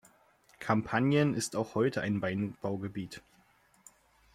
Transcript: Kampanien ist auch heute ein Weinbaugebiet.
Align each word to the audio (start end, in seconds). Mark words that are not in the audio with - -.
Kampanien 0.57 1.35
ist 1.35 1.55
auch 1.55 1.75
heute 1.75 2.01
ein 2.01 2.23
Weinbaugebiet. 2.23 3.21